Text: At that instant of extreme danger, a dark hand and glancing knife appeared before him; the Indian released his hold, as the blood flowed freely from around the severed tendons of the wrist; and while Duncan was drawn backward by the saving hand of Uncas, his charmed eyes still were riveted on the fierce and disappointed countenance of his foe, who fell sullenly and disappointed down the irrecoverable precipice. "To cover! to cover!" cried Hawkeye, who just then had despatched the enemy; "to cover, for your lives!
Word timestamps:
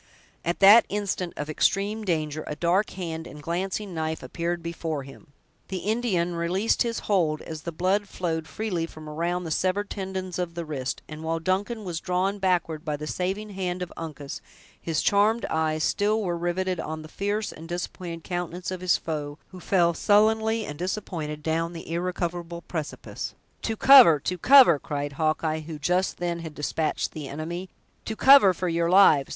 At 0.43 0.61
that 0.61 0.87
instant 0.89 1.35
of 1.37 1.47
extreme 1.47 2.03
danger, 2.03 2.43
a 2.47 2.55
dark 2.55 2.89
hand 2.89 3.27
and 3.27 3.39
glancing 3.39 3.93
knife 3.93 4.23
appeared 4.23 4.63
before 4.63 5.03
him; 5.03 5.31
the 5.67 5.77
Indian 5.85 6.33
released 6.33 6.81
his 6.81 7.01
hold, 7.01 7.39
as 7.43 7.61
the 7.61 7.71
blood 7.71 8.07
flowed 8.09 8.47
freely 8.47 8.87
from 8.87 9.07
around 9.07 9.43
the 9.43 9.51
severed 9.51 9.91
tendons 9.91 10.39
of 10.39 10.55
the 10.55 10.65
wrist; 10.65 11.03
and 11.07 11.23
while 11.23 11.37
Duncan 11.37 11.83
was 11.83 11.99
drawn 11.99 12.39
backward 12.39 12.83
by 12.83 12.97
the 12.97 13.05
saving 13.05 13.51
hand 13.51 13.83
of 13.83 13.93
Uncas, 13.95 14.41
his 14.81 15.03
charmed 15.03 15.45
eyes 15.51 15.83
still 15.83 16.23
were 16.23 16.35
riveted 16.35 16.79
on 16.79 17.03
the 17.03 17.07
fierce 17.07 17.51
and 17.51 17.69
disappointed 17.69 18.23
countenance 18.23 18.71
of 18.71 18.81
his 18.81 18.97
foe, 18.97 19.37
who 19.49 19.59
fell 19.59 19.93
sullenly 19.93 20.65
and 20.65 20.79
disappointed 20.79 21.43
down 21.43 21.73
the 21.73 21.87
irrecoverable 21.91 22.63
precipice. 22.63 23.35
"To 23.61 23.77
cover! 23.77 24.19
to 24.21 24.39
cover!" 24.39 24.79
cried 24.79 25.11
Hawkeye, 25.13 25.59
who 25.59 25.77
just 25.77 26.17
then 26.17 26.39
had 26.39 26.55
despatched 26.55 27.11
the 27.11 27.27
enemy; 27.27 27.69
"to 28.05 28.15
cover, 28.15 28.51
for 28.51 28.67
your 28.67 28.89
lives! 28.89 29.29